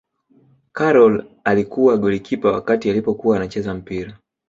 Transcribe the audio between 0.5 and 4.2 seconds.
karol alikuwa golikipa wakati alipokuwa anacheza mpira